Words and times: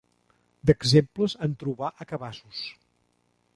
D'exemples, 0.69 1.35
en 1.47 1.53
trobà 1.65 1.93
a 2.05 2.09
cabassos. 2.13 2.65